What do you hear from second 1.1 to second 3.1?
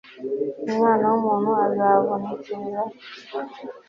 wu ntu azabonekeraho